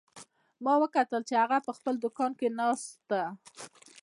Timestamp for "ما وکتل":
0.63-1.21